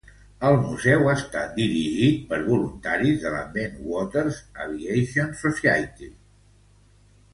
El 0.47 0.55
museu 0.61 1.09
està 1.11 1.41
dirigit 1.57 2.23
per 2.31 2.39
voluntaris 2.47 3.19
de 3.25 3.35
la 3.35 3.43
"Bentwaters 3.59 4.41
Aviation 4.67 5.31
Society". 5.43 6.11